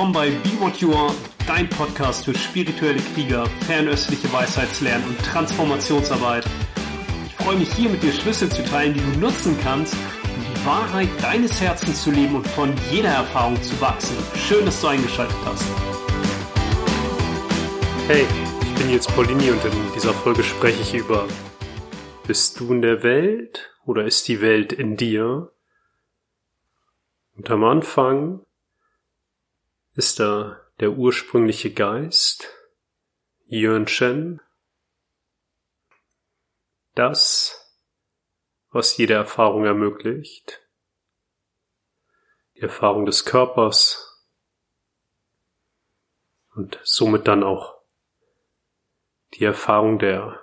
[0.00, 1.14] willkommen bei Be What You Are,
[1.46, 6.46] dein Podcast für spirituelle Krieger, fernöstliche Weisheitslernen und Transformationsarbeit.
[7.26, 10.64] Ich freue mich hier mit dir Schlüssel zu teilen, die du nutzen kannst, um die
[10.66, 14.16] Wahrheit deines Herzens zu leben und von jeder Erfahrung zu wachsen.
[14.36, 15.66] Schön, dass du eingeschaltet hast.
[18.08, 18.24] Hey,
[18.62, 21.28] ich bin jetzt Paulini und in dieser Folge spreche ich über
[22.26, 25.52] Bist du in der Welt oder ist die Welt in dir?
[27.36, 28.40] Und am Anfang
[29.94, 32.48] ist da der ursprüngliche Geist,
[33.46, 34.40] Yuan Shen,
[36.94, 37.60] das,
[38.70, 40.60] was jede Erfahrung ermöglicht,
[42.54, 44.06] die Erfahrung des Körpers.
[46.54, 47.80] Und somit dann auch
[49.34, 50.42] die Erfahrung der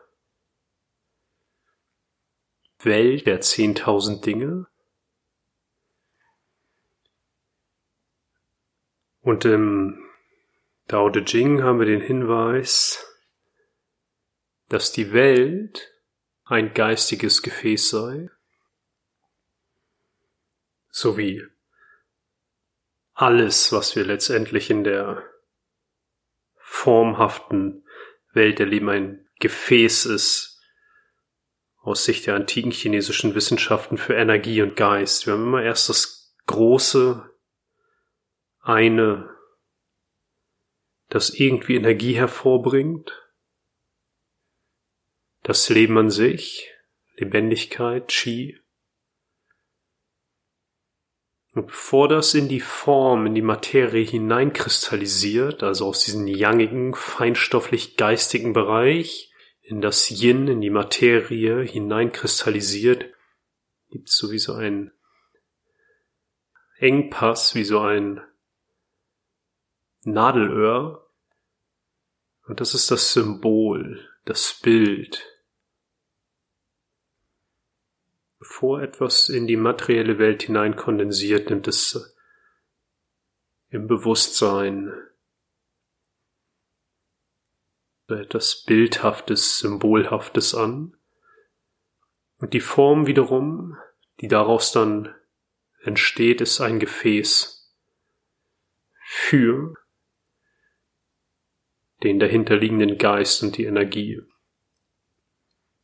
[2.80, 4.68] Welt der zehntausend Dinge,
[9.28, 10.06] Und im
[10.88, 13.06] Dao De Jing haben wir den Hinweis,
[14.70, 15.92] dass die Welt
[16.46, 18.30] ein geistiges Gefäß sei,
[20.92, 21.44] sowie
[23.16, 25.22] alles, was wir letztendlich in der
[26.56, 27.84] formhaften
[28.32, 30.62] Welt erleben, ein Gefäß ist,
[31.82, 35.26] aus Sicht der antiken chinesischen Wissenschaften für Energie und Geist.
[35.26, 37.30] Wir haben immer erst das große
[38.68, 39.34] eine,
[41.08, 43.12] das irgendwie Energie hervorbringt,
[45.44, 46.70] das Leben an sich,
[47.16, 48.60] Lebendigkeit, Qi.
[51.54, 58.52] Und bevor das in die Form, in die Materie hineinkristallisiert, also aus diesem yangigen, feinstofflich-geistigen
[58.52, 63.06] Bereich in das Yin, in die Materie hineinkristallisiert,
[63.90, 64.92] gibt es sowieso einen
[66.80, 68.22] Engpass, wie so ein
[70.08, 71.06] Nadelöhr.
[72.46, 75.26] Und das ist das Symbol, das Bild.
[78.40, 82.16] Bevor etwas in die materielle Welt hinein kondensiert, nimmt es
[83.70, 84.94] im Bewusstsein
[88.08, 90.96] etwas Bildhaftes, Symbolhaftes an.
[92.38, 93.78] Und die Form wiederum,
[94.22, 95.14] die daraus dann
[95.82, 97.76] entsteht, ist ein Gefäß
[99.04, 99.76] für
[102.04, 104.22] den dahinterliegenden Geist und die Energie.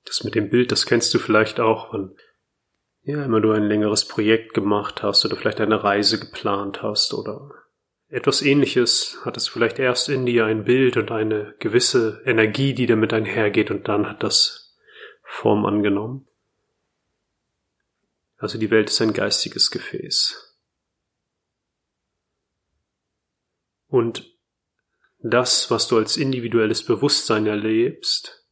[0.06, 2.16] Das mit dem Bild, das kennst du vielleicht auch, wenn
[3.04, 7.52] ja, immer du ein längeres Projekt gemacht hast oder vielleicht eine Reise geplant hast oder
[8.08, 12.86] etwas ähnliches, hat es vielleicht erst in dir ein Bild und eine gewisse Energie, die
[12.86, 14.78] damit einhergeht und dann hat das
[15.24, 16.28] Form angenommen.
[18.38, 20.54] Also die Welt ist ein geistiges Gefäß.
[23.88, 24.33] Und
[25.24, 28.46] das, was du als individuelles Bewusstsein erlebst,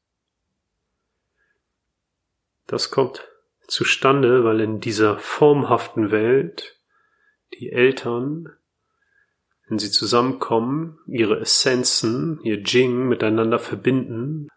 [2.65, 3.27] das kommt
[3.67, 6.79] zustande, weil in dieser formhaften Welt
[7.59, 8.49] die Eltern,
[9.67, 14.47] wenn sie zusammenkommen, ihre Essenzen, ihr Jing miteinander verbinden.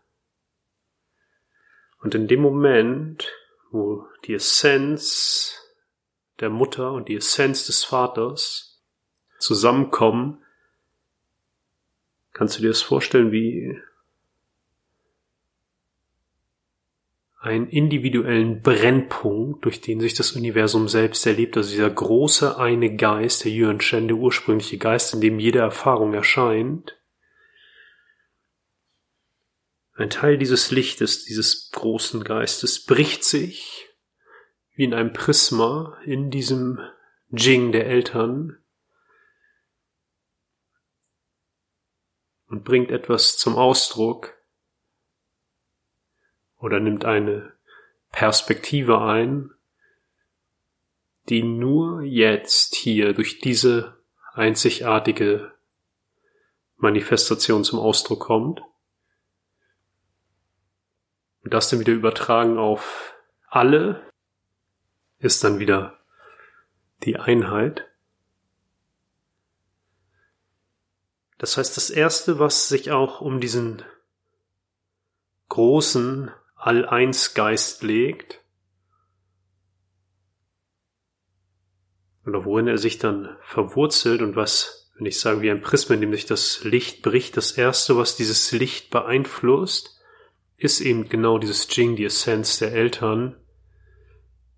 [2.00, 3.32] Und in dem Moment,
[3.70, 5.60] wo die Essenz
[6.38, 8.80] der Mutter und die Essenz des Vaters
[9.40, 10.43] zusammenkommen,
[12.34, 13.80] Kannst du dir das vorstellen wie
[17.38, 23.44] einen individuellen Brennpunkt, durch den sich das Universum selbst erlebt, also dieser große eine Geist,
[23.44, 26.98] der Yuan Shen, der ursprüngliche Geist, in dem jede Erfahrung erscheint.
[29.94, 33.88] Ein Teil dieses Lichtes, dieses großen Geistes bricht sich
[34.74, 36.80] wie in einem Prisma in diesem
[37.30, 38.58] Jing der Eltern
[42.48, 44.34] und bringt etwas zum Ausdruck
[46.58, 47.52] oder nimmt eine
[48.10, 49.50] Perspektive ein,
[51.28, 53.98] die nur jetzt hier durch diese
[54.32, 55.52] einzigartige
[56.76, 58.62] Manifestation zum Ausdruck kommt.
[61.42, 63.14] Und das dann wieder übertragen auf
[63.48, 64.10] alle
[65.18, 65.98] ist dann wieder
[67.04, 67.86] die Einheit.
[71.38, 73.82] Das heißt, das Erste, was sich auch um diesen
[75.48, 78.40] großen All-Eins-Geist legt,
[82.26, 86.00] oder worin er sich dann verwurzelt und was, wenn ich sage, wie ein Prisma, in
[86.00, 90.00] dem sich das Licht bricht, das Erste, was dieses Licht beeinflusst,
[90.56, 93.36] ist eben genau dieses Jing, die Essenz der Eltern.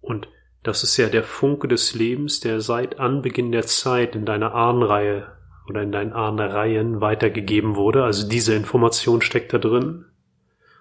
[0.01, 0.29] Und
[0.63, 5.36] das ist ja der Funke des Lebens, der seit Anbeginn der Zeit in deiner Ahnenreihe
[5.69, 8.05] oder in deinen Ahnereien weitergegeben wurde.
[8.05, 10.07] Also diese Information steckt da drin.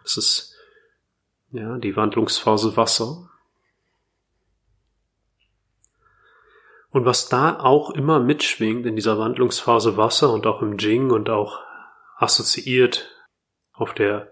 [0.03, 0.55] Das ist
[1.51, 3.29] ja die Wandlungsphase Wasser.
[6.89, 11.29] Und was da auch immer mitschwingt in dieser Wandlungsphase Wasser und auch im Jing und
[11.29, 11.59] auch
[12.15, 13.09] assoziiert
[13.73, 14.31] auf der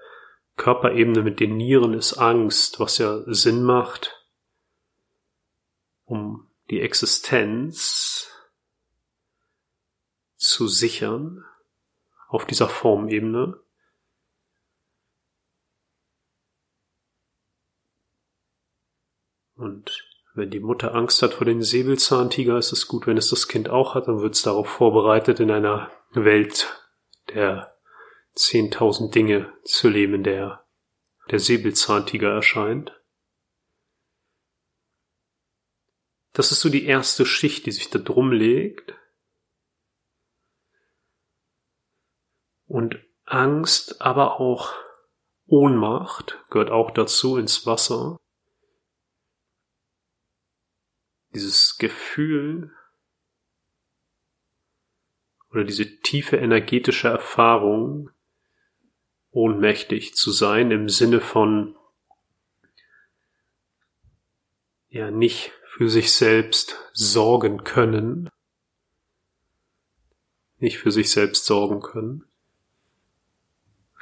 [0.55, 4.23] Körperebene mit den Nieren ist Angst, was ja Sinn macht,
[6.05, 8.32] um die Existenz
[10.43, 11.43] zu sichern
[12.27, 13.59] auf dieser Formebene.
[19.55, 23.47] Und wenn die Mutter Angst hat vor den Säbelzahntiger, ist es gut, wenn es das
[23.47, 26.89] Kind auch hat, dann wird es darauf vorbereitet, in einer Welt
[27.33, 27.77] der
[28.35, 30.63] 10.000 Dinge zu leben, in der
[31.29, 32.99] der Säbelzahntiger erscheint.
[36.33, 38.95] Das ist so die erste Schicht, die sich da drum legt.
[42.73, 44.73] Und Angst, aber auch
[45.45, 48.19] Ohnmacht gehört auch dazu ins Wasser.
[51.35, 52.73] Dieses Gefühl
[55.51, 58.09] oder diese tiefe energetische Erfahrung,
[59.29, 61.77] ohnmächtig zu sein im Sinne von
[64.89, 68.31] ja nicht für sich selbst sorgen können,
[70.57, 72.27] nicht für sich selbst sorgen können,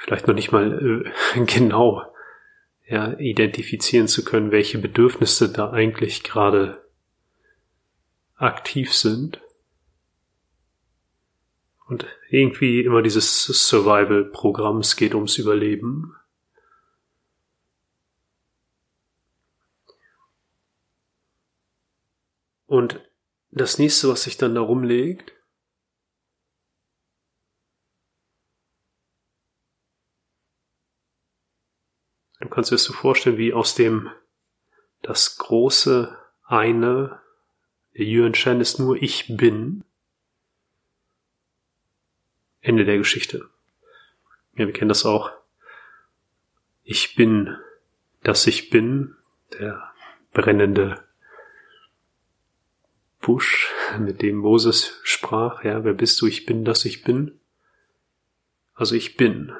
[0.02, 1.04] vielleicht noch nicht mal
[1.36, 2.02] äh, genau
[2.86, 6.84] ja, identifizieren zu können, welche Bedürfnisse da eigentlich gerade
[8.34, 9.40] aktiv sind.
[11.86, 16.16] Und irgendwie immer dieses Survival-Programm, es geht ums Überleben.
[22.66, 23.00] Und
[23.50, 25.32] das nächste, was sich dann da rumlegt,
[32.52, 34.10] kannst dir das so vorstellen, wie aus dem
[35.00, 37.20] das große eine,
[37.96, 39.84] der Yuan Shen ist nur ich bin,
[42.60, 43.48] Ende der Geschichte.
[44.54, 45.32] Ja, wir kennen das auch.
[46.84, 47.56] Ich bin,
[48.22, 49.16] dass ich bin,
[49.58, 49.90] der
[50.32, 51.02] brennende
[53.20, 56.26] Busch, mit dem Moses sprach, ja, wer bist du?
[56.26, 57.40] Ich bin, dass ich bin.
[58.74, 59.52] Also ich bin.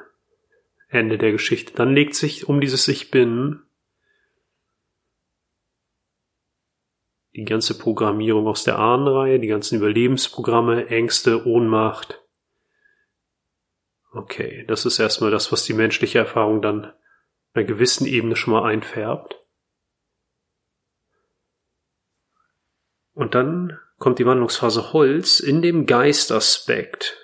[0.93, 1.73] Ende der Geschichte.
[1.73, 3.61] Dann legt sich um dieses Ich bin
[7.35, 12.23] die ganze Programmierung aus der Ahnenreihe, die ganzen Überlebensprogramme, Ängste, Ohnmacht,
[14.13, 16.93] Okay, das ist erstmal das, was die menschliche Erfahrung dann auf
[17.55, 19.43] einer gewissen Ebene schon mal einfärbt.
[23.13, 27.17] Und dann kommt die Wandlungsphase Holz in dem Geistaspekt.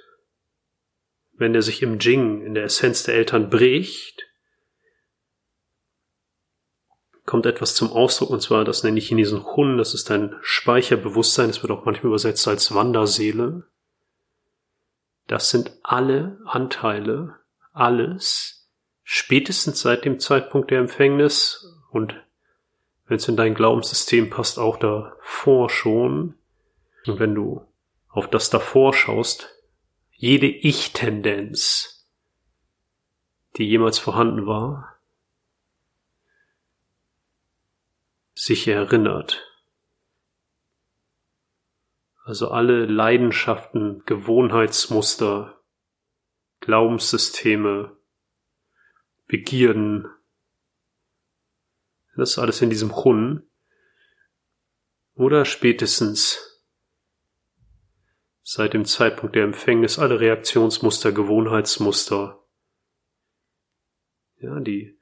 [1.40, 4.28] Wenn er sich im Jing, in der Essenz der Eltern bricht,
[7.26, 10.36] kommt etwas zum Ausdruck, und zwar, das nenne ich in diesen Hun, das ist ein
[10.42, 13.64] Speicherbewusstsein, das wird auch manchmal übersetzt als Wanderseele.
[15.28, 17.36] Das sind alle Anteile,
[17.72, 18.70] alles,
[19.04, 22.16] spätestens seit dem Zeitpunkt der Empfängnis und
[23.08, 26.36] wenn es in dein Glaubenssystem passt, auch davor schon.
[27.06, 27.66] Und wenn du
[28.10, 29.59] auf das davor schaust,
[30.20, 32.08] jede Ich-Tendenz,
[33.58, 35.00] die jemals vorhanden war,
[38.36, 39.50] sich erinnert
[42.30, 45.60] also alle Leidenschaften, Gewohnheitsmuster,
[46.60, 47.98] Glaubenssysteme,
[49.26, 50.08] Begierden,
[52.16, 53.50] das ist alles in diesem Chun.
[55.16, 56.49] Oder spätestens
[58.52, 62.44] seit dem Zeitpunkt der Empfängnis alle Reaktionsmuster, Gewohnheitsmuster,
[64.40, 64.98] ja, die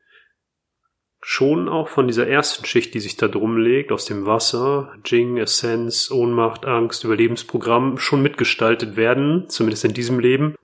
[1.22, 5.38] schon auch von dieser ersten Schicht, die sich da drum legt, aus dem Wasser, Jing,
[5.38, 10.56] Essenz, Ohnmacht, Angst, Überlebensprogramm, schon mitgestaltet werden, zumindest in diesem Leben.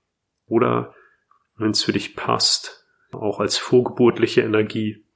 [0.46, 0.94] Oder,
[1.56, 5.06] wenn es für dich passt, auch als vorgeburtliche Energie.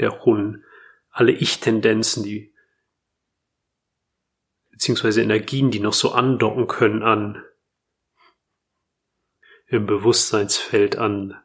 [0.00, 0.64] Der Hun,
[1.10, 2.47] alle Ich-Tendenzen, die
[4.78, 7.42] beziehungsweise Energien, die noch so andocken können an
[9.66, 11.36] im Bewusstseinsfeld an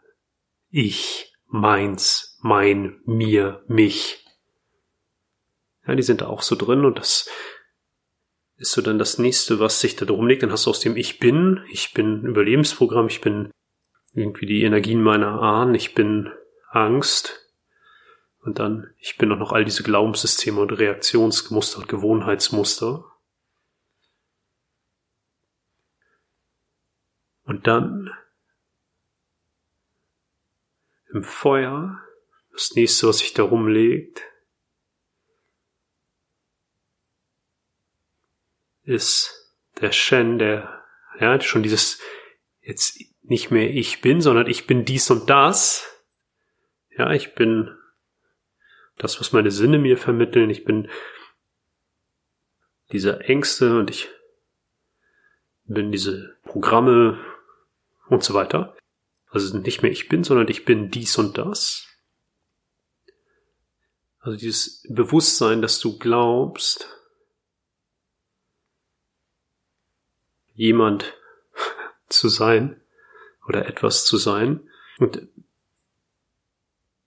[0.69, 4.23] Ich, meins, mein, mir, mich.
[5.87, 7.27] Ja, die sind da auch so drin und das
[8.57, 10.43] ist so dann das nächste, was sich da drum legt.
[10.43, 13.49] Dann hast du aus dem Ich bin, ich bin Überlebensprogramm, ich bin
[14.13, 16.31] irgendwie die Energien meiner Ahnen, ich bin
[16.69, 17.49] Angst
[18.41, 23.09] und dann ich bin auch noch all diese Glaubenssysteme und Reaktionsmuster und Gewohnheitsmuster.
[27.43, 28.09] Und dann
[31.11, 32.01] im Feuer,
[32.51, 34.21] das nächste, was sich da rumlegt,
[38.83, 40.83] ist der Shen, der,
[41.19, 41.99] ja, schon dieses,
[42.61, 45.89] jetzt nicht mehr ich bin, sondern ich bin dies und das.
[46.97, 47.75] Ja, ich bin
[48.97, 50.49] das, was meine Sinne mir vermitteln.
[50.49, 50.89] Ich bin
[52.91, 54.09] diese Ängste und ich
[55.65, 57.32] bin diese Programme
[58.13, 58.75] und so weiter.
[59.29, 61.87] Also nicht mehr ich bin, sondern ich bin dies und das.
[64.19, 66.87] Also dieses Bewusstsein, dass du glaubst,
[70.53, 71.13] jemand
[72.09, 72.81] zu sein
[73.47, 74.69] oder etwas zu sein.
[74.99, 75.27] Und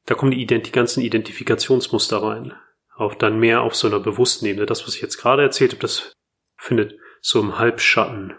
[0.04, 2.54] da kommen die, Ident die ganzen Identifikationsmuster rein.
[2.96, 4.66] Auch dann mehr auf so einer bewussten Ebene.
[4.66, 6.12] Das, was ich jetzt gerade erzählt habe, das
[6.56, 8.36] findet so im Halbschatten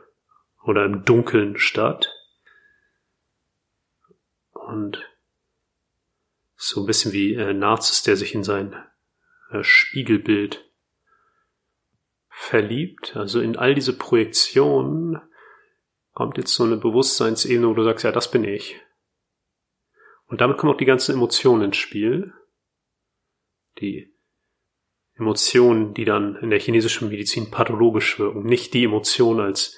[0.63, 2.16] oder im Dunkeln statt.
[4.67, 5.09] Und
[6.57, 8.75] so ein bisschen wie äh, Narzis, der sich in sein
[9.49, 10.69] äh, Spiegelbild
[12.29, 13.15] verliebt.
[13.15, 15.21] Also in all diese Projektionen
[16.11, 18.75] kommt jetzt so eine Bewusstseinsebene, wo du sagst, ja, das bin ich.
[20.25, 22.33] Und damit kommen auch die ganzen Emotionen ins Spiel.
[23.79, 24.13] Die
[25.15, 28.43] Emotionen, die dann in der chinesischen Medizin pathologisch wirken.
[28.43, 29.77] Nicht die Emotion als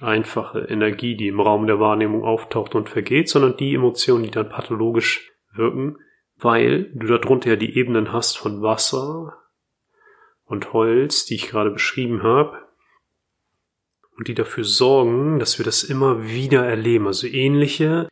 [0.00, 4.48] einfache Energie, die im Raum der Wahrnehmung auftaucht und vergeht, sondern die Emotionen, die dann
[4.48, 5.98] pathologisch wirken,
[6.36, 9.36] weil du darunter ja die Ebenen hast von Wasser
[10.44, 12.58] und Holz, die ich gerade beschrieben habe,
[14.16, 18.08] und die dafür sorgen, dass wir das immer wieder erleben, also ähnliche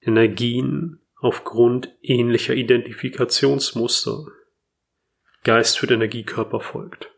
[0.00, 4.24] Energien aufgrund ähnlicher Identifikationsmuster.
[5.44, 7.10] Geist führt Energie, Körper folgt.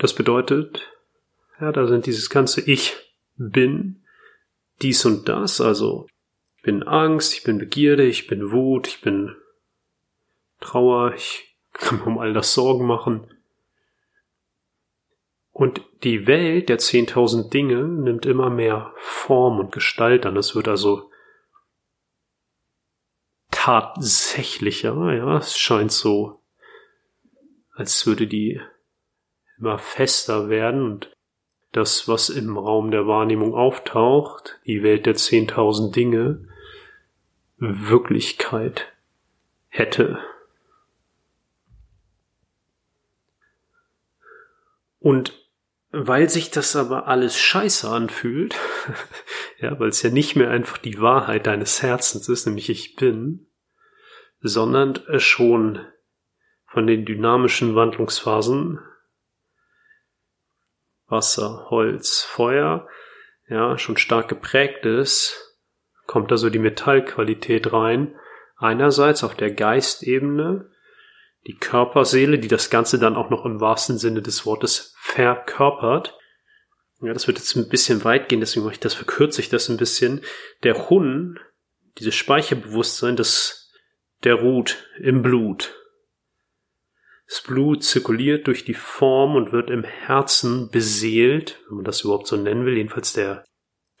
[0.00, 0.90] Das bedeutet,
[1.60, 2.96] ja, da sind dieses ganze Ich
[3.36, 4.02] bin,
[4.80, 6.06] dies und das, also
[6.56, 9.36] ich bin Angst, ich bin Begierde, ich bin Wut, ich bin
[10.58, 13.26] Trauer, ich kann mir um all das Sorgen machen.
[15.52, 20.38] Und die Welt der 10.000 Dinge nimmt immer mehr Form und Gestalt an.
[20.38, 21.10] Es wird also
[23.50, 26.40] tatsächlicher, ja, es scheint so,
[27.74, 28.62] als würde die
[29.60, 31.16] immer fester werden und
[31.72, 36.42] das, was im Raum der Wahrnehmung auftaucht, die Welt der zehntausend Dinge,
[37.58, 38.92] Wirklichkeit
[39.68, 40.18] hätte.
[44.98, 45.38] Und
[45.92, 48.54] weil sich das aber alles scheiße anfühlt,
[49.58, 53.46] ja, weil es ja nicht mehr einfach die Wahrheit deines Herzens ist, nämlich ich bin,
[54.40, 55.84] sondern schon
[56.66, 58.80] von den dynamischen Wandlungsphasen
[61.10, 62.88] Wasser, Holz, Feuer,
[63.48, 65.58] ja, schon stark geprägt ist,
[66.06, 68.14] kommt da so die Metallqualität rein.
[68.56, 70.70] Einerseits auf der Geistebene,
[71.46, 76.16] die Körperseele, die das Ganze dann auch noch im wahrsten Sinne des Wortes verkörpert.
[77.00, 79.68] Ja, das wird jetzt ein bisschen weit gehen, deswegen mache ich das, verkürze ich das
[79.68, 80.20] ein bisschen.
[80.62, 81.40] Der Hun,
[81.98, 83.72] dieses Speicherbewusstsein, das,
[84.22, 85.79] der ruht im Blut.
[87.30, 92.26] Das Blut zirkuliert durch die Form und wird im Herzen beseelt, wenn man das überhaupt
[92.26, 92.76] so nennen will.
[92.76, 93.44] Jedenfalls der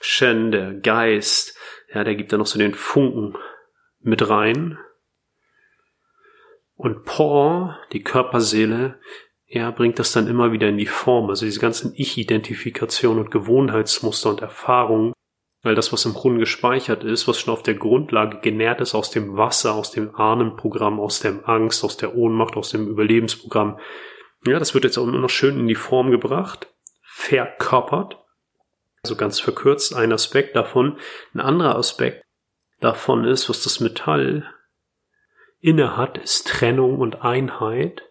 [0.00, 1.56] Shen, der Geist,
[1.94, 3.36] ja, der gibt da noch so den Funken
[4.00, 4.78] mit rein.
[6.74, 8.98] Und Paul, die Körperseele,
[9.46, 11.30] er bringt das dann immer wieder in die Form.
[11.30, 15.12] Also diese ganzen Ich-Identifikation und Gewohnheitsmuster und Erfahrungen
[15.62, 19.10] weil das, was im Grunde gespeichert ist, was schon auf der Grundlage genährt ist aus
[19.10, 23.78] dem Wasser, aus dem Ahnenprogramm, aus der Angst, aus der Ohnmacht, aus dem Überlebensprogramm,
[24.46, 28.16] ja, das wird jetzt auch immer noch schön in die Form gebracht, verkörpert.
[29.02, 30.98] Also ganz verkürzt ein Aspekt davon.
[31.34, 32.22] Ein anderer Aspekt
[32.80, 34.48] davon ist, was das Metall
[35.60, 38.02] innehat, ist Trennung und Einheit.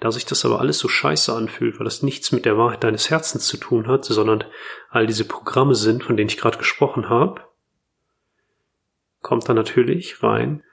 [0.00, 3.10] Da sich das aber alles so scheiße anfühlt, weil das nichts mit der Wahrheit deines
[3.10, 4.44] Herzens zu tun hat, sondern
[4.88, 7.42] all diese Programme sind, von denen ich gerade gesprochen habe,
[9.20, 10.64] kommt da natürlich rein.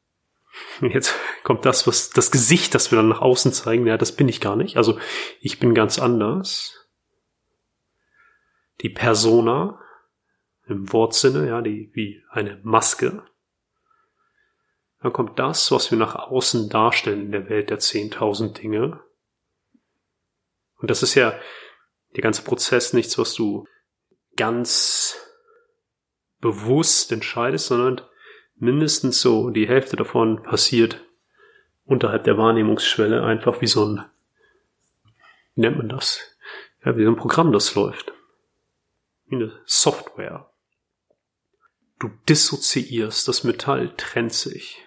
[0.82, 4.28] Jetzt kommt das, was das Gesicht, das wir dann nach außen zeigen, ja, das bin
[4.28, 4.76] ich gar nicht.
[4.76, 4.98] Also
[5.40, 6.88] ich bin ganz anders.
[8.82, 9.80] Die Persona
[10.66, 13.22] im Wortsinne, ja, die wie eine Maske,
[15.02, 19.00] dann kommt das, was wir nach außen darstellen in der Welt der 10.000 Dinge.
[20.76, 21.38] Und das ist ja
[22.14, 23.66] der ganze Prozess nichts, was du
[24.36, 25.18] ganz
[26.40, 28.00] bewusst entscheidest, sondern
[28.56, 31.04] mindestens so die Hälfte davon passiert
[31.84, 34.04] unterhalb der Wahrnehmungsschwelle, einfach wie so ein
[35.54, 36.20] wie nennt man das?
[36.84, 38.12] Ja, wie so ein Programm, das läuft.
[39.26, 40.50] Wie eine Software.
[41.98, 44.82] Du dissoziierst, das Metall trennt sich.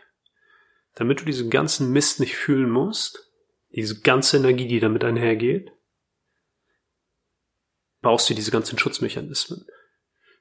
[0.96, 3.32] Damit du diesen ganzen Mist nicht fühlen musst,
[3.70, 5.72] diese ganze Energie, die damit einhergeht,
[8.02, 9.66] baust du diese ganzen Schutzmechanismen.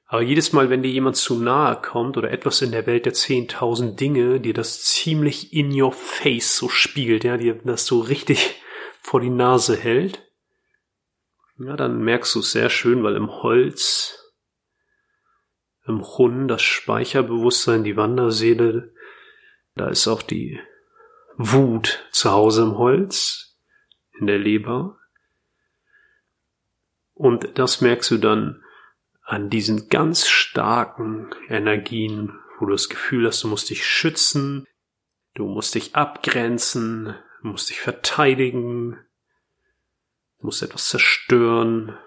[0.07, 3.13] Aber jedes Mal, wenn dir jemand zu nahe kommt oder etwas in der Welt der
[3.13, 8.61] 10.000 Dinge, dir das ziemlich in your face so spiegelt, ja, dir das so richtig
[9.01, 10.21] vor die Nase hält,
[11.57, 14.19] ja, dann merkst du es sehr schön, weil im Holz,
[15.87, 18.93] im Hund, das Speicherbewusstsein, die Wanderseele,
[19.75, 20.59] da ist auch die
[21.37, 23.57] Wut zu Hause im Holz,
[24.19, 24.97] in der Leber.
[27.13, 28.63] Und das merkst du dann
[29.23, 34.65] an diesen ganz starken Energien, wo du das Gefühl hast, du musst dich schützen,
[35.33, 38.99] du musst dich abgrenzen, du musst dich verteidigen,
[40.39, 41.97] du musst etwas zerstören,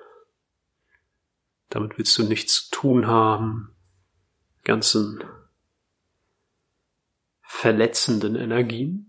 [1.69, 3.75] damit willst du nichts zu tun haben,
[4.65, 5.23] ganzen
[7.49, 9.09] verletzenden Energien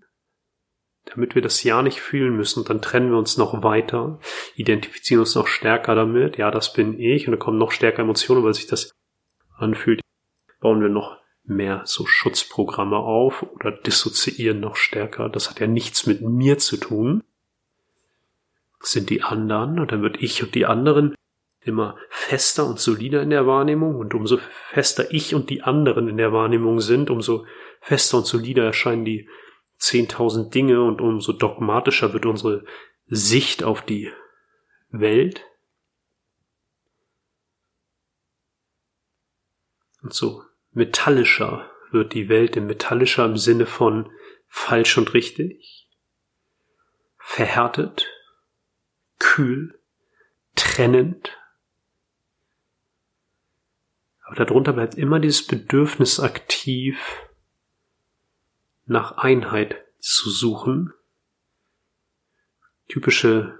[1.05, 2.63] damit wir das ja nicht fühlen müssen.
[2.65, 4.19] Dann trennen wir uns noch weiter,
[4.55, 6.37] identifizieren uns noch stärker damit.
[6.37, 7.27] Ja, das bin ich.
[7.27, 8.91] Und dann kommen noch stärker Emotionen, weil sich das
[9.57, 10.01] anfühlt.
[10.59, 15.29] Bauen wir noch mehr so Schutzprogramme auf oder dissoziieren noch stärker.
[15.29, 17.23] Das hat ja nichts mit mir zu tun.
[18.79, 19.79] Das sind die anderen.
[19.79, 21.15] Und dann wird ich und die anderen
[21.61, 23.95] immer fester und solider in der Wahrnehmung.
[23.95, 24.37] Und umso
[24.71, 27.45] fester ich und die anderen in der Wahrnehmung sind, umso
[27.79, 29.29] fester und solider erscheinen die
[29.79, 32.65] 10.000 Dinge und umso dogmatischer wird unsere
[33.07, 34.11] Sicht auf die
[34.89, 35.45] Welt.
[40.01, 44.11] Und so metallischer wird die Welt, in metallischer im Sinne von
[44.47, 45.89] falsch und richtig,
[47.17, 48.07] verhärtet,
[49.17, 49.79] kühl,
[50.55, 51.37] trennend.
[54.23, 56.99] Aber darunter bleibt immer dieses Bedürfnis aktiv,
[58.89, 60.93] nach Einheit zu suchen.
[62.87, 63.59] Typische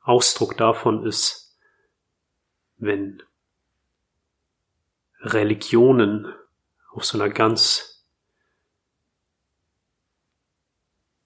[0.00, 1.56] Ausdruck davon ist,
[2.76, 3.22] wenn
[5.20, 6.34] Religionen
[6.90, 8.04] auf so einer ganz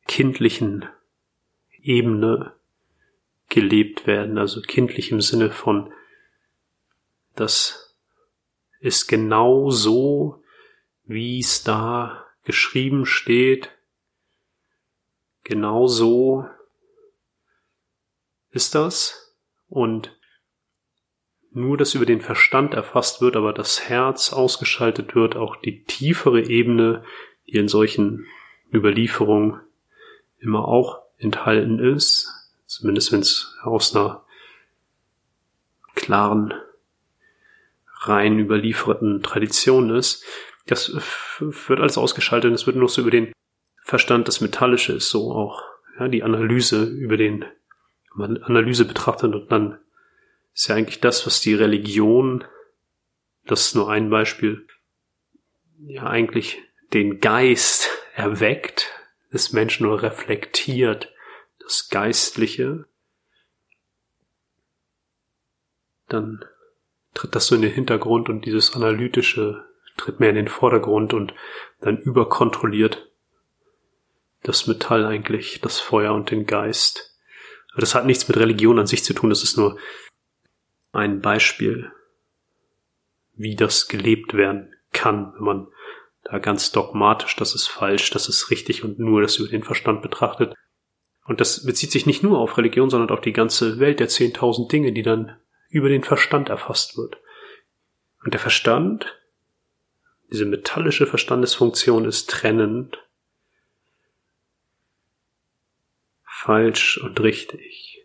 [0.06, 0.86] kindlichen
[1.80, 2.54] Ebene
[3.48, 5.90] gelebt werden, also kindlich im Sinne von,
[7.34, 7.96] das
[8.80, 10.44] ist genau so,
[11.04, 13.70] wie es da geschrieben steht,
[15.44, 16.48] genau so
[18.50, 19.34] ist das.
[19.68, 20.16] Und
[21.50, 26.42] nur das über den Verstand erfasst wird, aber das Herz ausgeschaltet wird, auch die tiefere
[26.42, 27.04] Ebene,
[27.46, 28.26] die in solchen
[28.72, 29.60] Überlieferungen
[30.38, 32.28] immer auch enthalten ist,
[32.66, 34.24] zumindest wenn es aus einer
[35.94, 36.54] klaren,
[38.00, 40.24] rein überlieferten Tradition ist,
[40.66, 40.92] das
[41.38, 43.32] wird alles ausgeschaltet und es wird nur so über den
[43.82, 45.62] Verstand das Metallische ist so auch,
[45.98, 47.44] ja, die Analyse über den,
[48.14, 49.78] man Analyse betrachtet und dann
[50.54, 52.44] ist ja eigentlich das, was die Religion,
[53.44, 54.66] das ist nur ein Beispiel,
[55.78, 56.60] ja eigentlich
[56.92, 58.90] den Geist erweckt
[59.32, 61.12] des Menschen oder reflektiert
[61.60, 62.86] das Geistliche,
[66.08, 66.44] dann
[67.14, 69.64] tritt das so in den Hintergrund und dieses analytische
[69.96, 71.34] tritt mehr in den Vordergrund und
[71.80, 73.10] dann überkontrolliert
[74.42, 77.18] das Metall eigentlich, das Feuer und den Geist.
[77.72, 79.78] Aber das hat nichts mit Religion an sich zu tun, das ist nur
[80.92, 81.92] ein Beispiel,
[83.34, 85.68] wie das gelebt werden kann, wenn man
[86.24, 90.02] da ganz dogmatisch, das ist falsch, das ist richtig und nur das über den Verstand
[90.02, 90.54] betrachtet.
[91.24, 94.70] Und das bezieht sich nicht nur auf Religion, sondern auf die ganze Welt der 10.000
[94.70, 95.36] Dinge, die dann
[95.68, 97.18] über den Verstand erfasst wird.
[98.24, 99.16] Und der Verstand
[100.30, 102.98] diese metallische Verstandesfunktion ist trennend.
[106.24, 108.04] Falsch und richtig.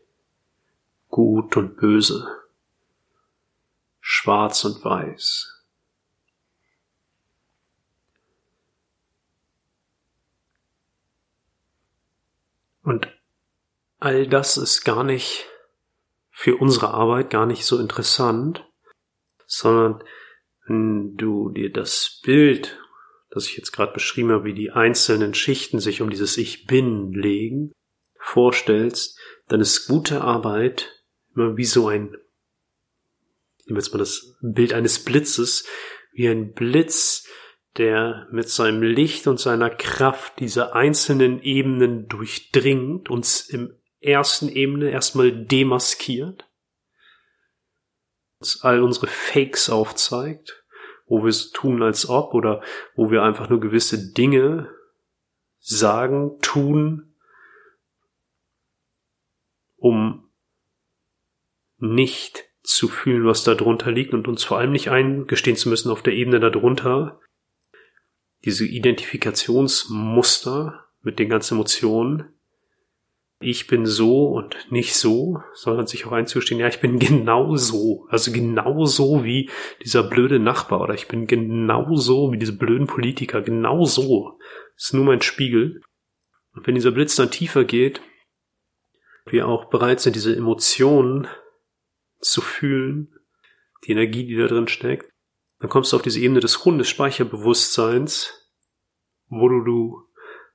[1.10, 2.28] Gut und böse.
[4.00, 5.62] Schwarz und weiß.
[12.84, 13.08] Und
[14.00, 15.46] all das ist gar nicht
[16.32, 18.66] für unsere Arbeit gar nicht so interessant,
[19.46, 20.04] sondern
[20.68, 22.80] wenn du dir das Bild,
[23.30, 27.12] das ich jetzt gerade beschrieben habe, wie die einzelnen Schichten sich um dieses Ich Bin
[27.14, 27.72] legen,
[28.20, 31.04] vorstellst, dann ist gute Arbeit
[31.36, 32.18] immer wie so ein, nehmen
[33.68, 35.66] wir jetzt mal das Bild eines Blitzes,
[36.14, 37.28] wie ein Blitz,
[37.78, 44.92] der mit seinem Licht und seiner Kraft diese einzelnen Ebenen durchdringt, uns im ersten Ebene
[44.92, 46.50] erstmal demaskiert,
[48.62, 50.64] all unsere Fakes aufzeigt,
[51.06, 52.62] wo wir es tun als ob oder
[52.96, 54.74] wo wir einfach nur gewisse Dinge
[55.60, 57.14] sagen, tun,
[59.78, 60.32] um
[61.78, 65.90] nicht zu fühlen, was da drunter liegt und uns vor allem nicht eingestehen zu müssen
[65.92, 67.20] auf der Ebene darunter,
[68.46, 72.34] diese Identifikationsmuster mit den ganzen Emotionen,
[73.42, 78.06] ich bin so und nicht so, sondern sich auch einzustehen, ja, ich bin genau so,
[78.10, 79.50] also genau so wie
[79.84, 84.38] dieser blöde Nachbar oder ich bin genau so wie diese blöden Politiker, genau so.
[84.76, 85.82] Ist nur mein Spiegel.
[86.54, 88.02] Und wenn dieser Blitz dann tiefer geht,
[89.26, 91.28] wir auch bereit sind, diese Emotionen
[92.20, 93.14] zu fühlen,
[93.86, 95.10] die Energie, die da drin steckt,
[95.60, 98.50] dann kommst du auf diese Ebene des Hundespeicherbewusstseins,
[99.30, 100.11] wo du, du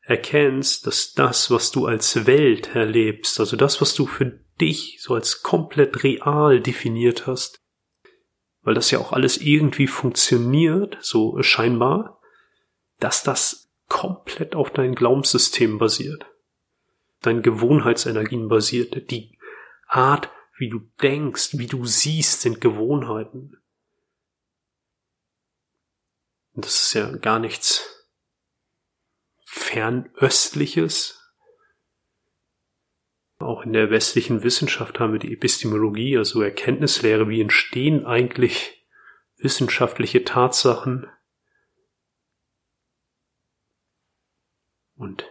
[0.06, 5.14] erkennst, dass das, was du als Welt erlebst, also das, was du für dich so
[5.14, 7.60] als komplett real definiert hast,
[8.62, 12.20] weil das ja auch alles irgendwie funktioniert, so scheinbar,
[13.00, 16.24] dass das komplett auf dein Glaubenssystem basiert,
[17.20, 19.36] dein Gewohnheitsenergien basiert, die
[19.88, 23.56] Art, wie du denkst, wie du siehst, sind Gewohnheiten.
[26.54, 27.95] Und das ist ja gar nichts
[29.56, 31.32] Fernöstliches.
[33.38, 38.86] Auch in der westlichen Wissenschaft haben wir die Epistemologie, also Erkenntnislehre, wie entstehen eigentlich
[39.38, 41.10] wissenschaftliche Tatsachen.
[44.94, 45.26] Und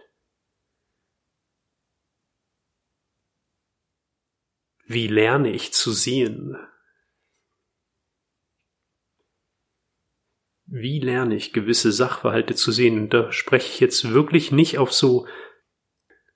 [4.84, 6.56] wie lerne ich zu sehen?
[10.66, 12.98] Wie lerne ich gewisse Sachverhalte zu sehen?
[12.98, 15.26] Und da spreche ich jetzt wirklich nicht auf so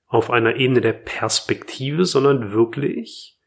[0.07, 3.39] auf einer Ebene der Perspektive, sondern wirklich,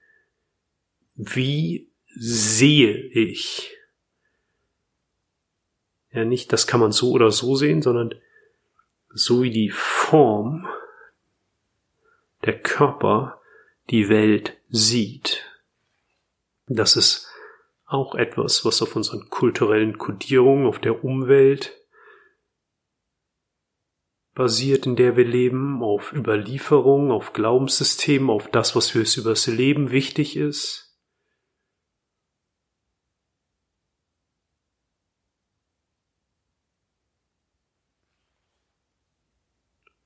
[1.15, 3.75] wie sehe ich?
[6.11, 8.15] Ja, nicht, das kann man so oder so sehen, sondern
[9.09, 10.67] so wie die Form,
[12.45, 13.41] der Körper
[13.89, 15.43] die Welt sieht.
[16.67, 17.32] Das ist
[17.93, 21.79] auch etwas, was auf unseren kulturellen Kodierungen, auf der Umwelt
[24.33, 29.45] basiert, in der wir leben, auf Überlieferung, auf Glaubenssystemen, auf das, was für uns übers
[29.45, 30.97] Leben wichtig ist.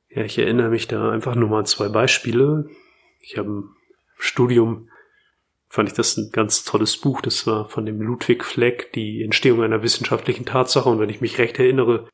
[0.09, 2.69] Ja, ich erinnere mich da einfach nur mal an zwei Beispiele.
[3.21, 3.75] Ich habe im
[4.17, 4.89] Studium
[5.69, 7.21] fand ich das ein ganz tolles Buch.
[7.21, 10.89] Das war von dem Ludwig Fleck, die Entstehung einer wissenschaftlichen Tatsache.
[10.89, 12.07] Und wenn ich mich recht erinnere,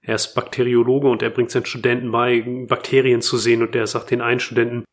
[0.00, 4.10] er ist Bakteriologe und er bringt seinen Studenten bei, Bakterien zu sehen und der sagt
[4.10, 4.84] den einen Studenten,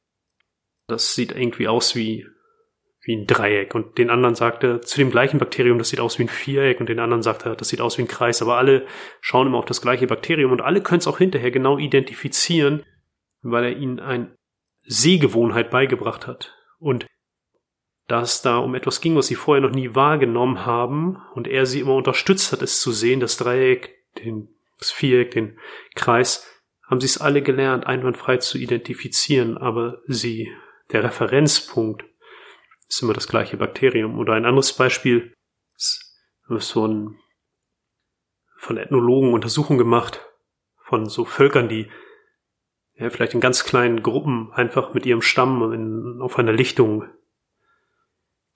[0.88, 2.28] das sieht irgendwie aus wie,
[3.02, 3.76] wie ein Dreieck.
[3.76, 6.80] Und den anderen sagt er zu dem gleichen Bakterium, das sieht aus wie ein Viereck.
[6.80, 8.42] Und den anderen sagt er, das sieht aus wie ein Kreis.
[8.42, 8.86] Aber alle
[9.22, 12.84] schauen immer auf das gleiche Bakterium und alle können es auch hinterher genau identifizieren,
[13.42, 14.36] weil er ihnen eine
[14.84, 16.54] Sehgewohnheit beigebracht hat.
[16.80, 17.06] Und
[18.12, 21.66] da es da um etwas ging, was sie vorher noch nie wahrgenommen haben und er
[21.66, 25.58] sie immer unterstützt hat, es zu sehen, das Dreieck, den, das Viereck, den
[25.96, 26.46] Kreis,
[26.90, 30.52] haben sie es alle gelernt, einwandfrei zu identifizieren, aber sie,
[30.92, 32.04] der Referenzpunkt
[32.90, 34.20] ist immer das gleiche Bakterium.
[34.20, 35.34] Oder ein anderes Beispiel
[35.78, 37.18] ist so ein,
[38.58, 40.20] von Ethnologen Untersuchungen gemacht,
[40.84, 41.88] von so Völkern, die
[42.96, 47.06] ja, vielleicht in ganz kleinen Gruppen einfach mit ihrem Stamm in, auf einer Lichtung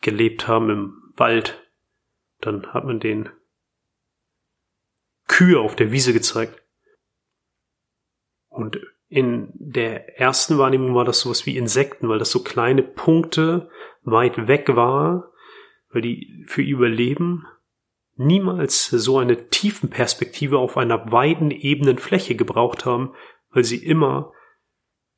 [0.06, 1.62] gelebt haben im Wald.
[2.39, 3.30] Dann hat man den
[5.28, 6.62] Kühe auf der Wiese gezeigt.
[8.48, 13.70] Und in der ersten Wahrnehmung war das sowas wie Insekten, weil das so kleine Punkte
[14.04, 15.32] weit weg war,
[15.89, 17.46] weil die für Überleben
[18.15, 23.13] niemals so eine Tiefenperspektive auf einer weiten ebenen Fläche gebraucht haben,
[23.50, 24.32] weil sie immer,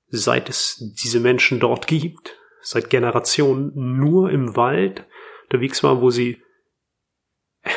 [0.08, 5.06] seit es diese Menschen dort gibt, seit Generationen nur im Wald
[5.46, 6.42] unterwegs war, wo sie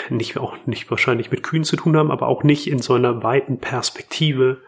[0.09, 3.23] nicht, auch nicht wahrscheinlich mit Kühen zu tun haben, aber auch nicht in so einer
[3.23, 4.63] weiten Perspektive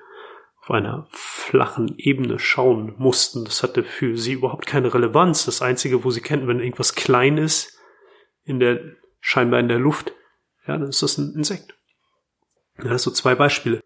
[0.60, 3.44] auf einer flachen Ebene schauen mussten.
[3.44, 5.44] Das hatte für sie überhaupt keine Relevanz.
[5.44, 7.80] Das Einzige, wo sie kennen, wenn irgendwas klein ist,
[8.44, 8.80] in der,
[9.20, 10.12] scheinbar in der Luft,
[10.66, 11.74] ja, dann ist das ein Insekt.
[12.78, 13.80] Ja, das sind so zwei Beispiele.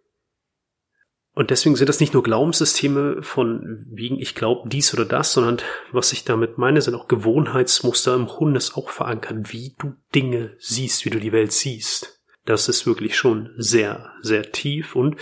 [1.37, 5.59] Und deswegen sind das nicht nur Glaubenssysteme von wegen ich glaube dies oder das, sondern
[5.93, 11.05] was ich damit meine, sind auch Gewohnheitsmuster im Hundes auch verankert, wie du Dinge siehst,
[11.05, 12.23] wie du die Welt siehst.
[12.47, 15.17] Das ist wirklich schon sehr, sehr tief und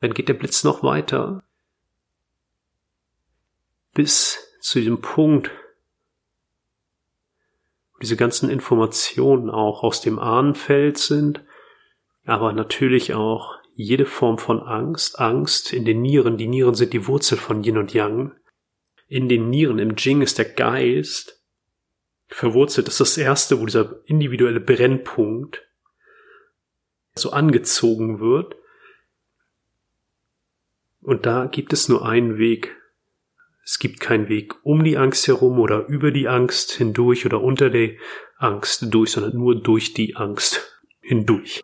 [0.00, 1.44] dann geht der Blitz noch weiter.
[3.94, 5.52] bis zu diesem Punkt,
[7.92, 11.44] wo diese ganzen Informationen auch aus dem Ahnenfeld sind,
[12.24, 17.06] aber natürlich auch jede Form von Angst, Angst in den Nieren, die Nieren sind die
[17.06, 18.32] Wurzel von Yin und Yang,
[19.08, 21.42] in den Nieren, im Jing ist der Geist
[22.28, 25.66] verwurzelt, das ist das erste, wo dieser individuelle Brennpunkt
[27.14, 28.54] so angezogen wird.
[31.02, 32.76] Und da gibt es nur einen Weg.
[33.64, 37.70] Es gibt keinen Weg um die Angst herum oder über die Angst hindurch oder unter
[37.70, 37.92] der
[38.36, 41.62] Angst durch, sondern nur durch die Angst hindurch.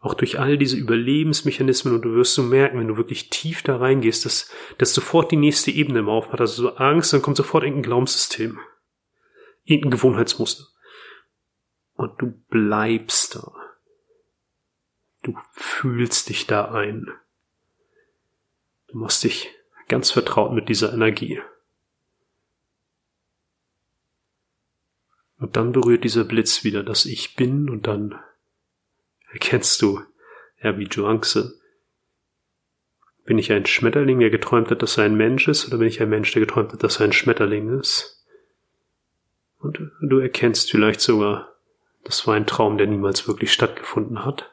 [0.00, 3.76] Auch durch all diese Überlebensmechanismen und du wirst so merken, wenn du wirklich tief da
[3.76, 7.64] reingehst, dass, dass sofort die nächste Ebene im Aufmacht, also so Angst, dann kommt sofort
[7.64, 8.58] irgendein Glaubenssystem.
[9.64, 10.64] Irgendein Gewohnheitsmuster.
[11.94, 13.52] Und du bleibst da.
[15.22, 17.10] Du fühlst dich da ein.
[18.88, 19.50] Du machst dich
[19.88, 21.42] ganz vertraut mit dieser Energie.
[25.36, 28.18] Und dann berührt dieser Blitz wieder das Ich bin und dann
[29.32, 30.02] erkennst du,
[30.62, 31.50] wie Zhuangzi.
[33.24, 36.00] Bin ich ein Schmetterling, der geträumt hat, dass er ein Mensch ist, oder bin ich
[36.00, 38.26] ein Mensch, der geträumt hat, dass er ein Schmetterling ist?
[39.58, 41.54] Und du erkennst vielleicht sogar,
[42.02, 44.50] das war ein Traum, der niemals wirklich stattgefunden hat.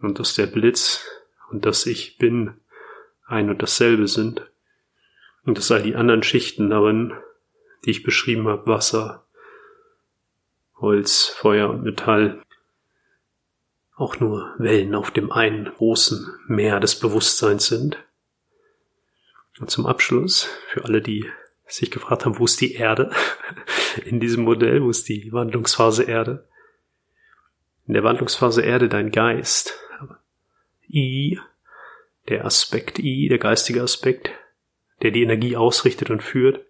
[0.00, 1.06] Und dass der Blitz
[1.50, 2.54] und dass ich bin
[3.26, 4.50] ein und dasselbe sind.
[5.44, 7.12] Und dass all die anderen Schichten darin,
[7.84, 9.26] die ich beschrieben habe, Wasser,
[10.82, 12.42] Holz, Feuer und Metall,
[13.96, 17.96] auch nur Wellen auf dem einen großen Meer des Bewusstseins sind.
[19.60, 21.24] Und zum Abschluss, für alle, die
[21.66, 23.12] sich gefragt haben, wo ist die Erde
[24.04, 26.48] in diesem Modell, wo ist die Wandlungsphase Erde?
[27.86, 29.78] In der Wandlungsphase Erde dein Geist,
[30.88, 31.38] I,
[32.28, 34.30] der Aspekt I, der geistige Aspekt,
[35.00, 36.66] der die Energie ausrichtet und führt,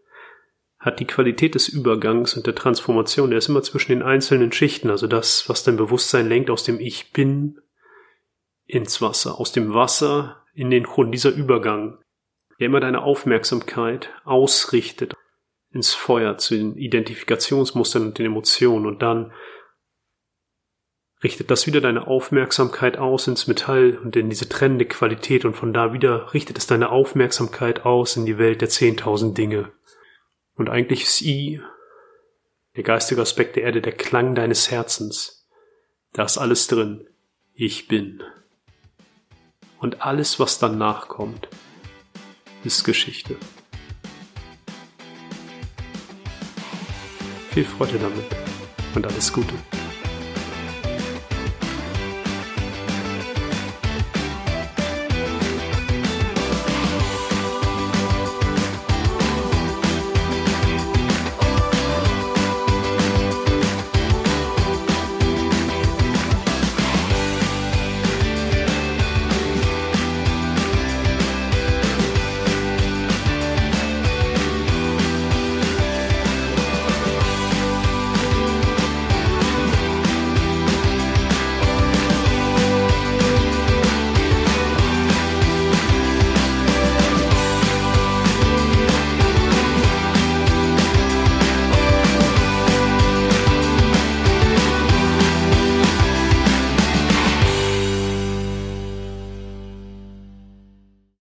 [0.83, 3.31] hat die Qualität des Übergangs und der Transformation.
[3.31, 6.81] Der ist immer zwischen den einzelnen Schichten, also das, was dein Bewusstsein lenkt aus dem
[6.81, 7.61] Ich bin
[8.67, 11.99] ins Wasser, aus dem Wasser in den Grund, dieser Übergang,
[12.59, 15.15] der immer deine Aufmerksamkeit ausrichtet
[15.71, 19.33] ins Feuer zu den Identifikationsmustern und den Emotionen und dann
[21.23, 25.73] richtet das wieder deine Aufmerksamkeit aus ins Metall und in diese trennende Qualität und von
[25.73, 29.71] da wieder richtet es deine Aufmerksamkeit aus in die Welt der zehntausend Dinge.
[30.63, 31.61] Und eigentlich ist I,
[32.77, 35.45] der geistige Aspekt der Erde, der Klang deines Herzens.
[36.13, 37.09] Da ist alles drin.
[37.53, 38.23] Ich bin.
[39.81, 41.49] Und alles, was danach kommt,
[42.63, 43.35] ist Geschichte.
[47.51, 48.27] Viel Freude damit
[48.95, 49.55] und alles Gute.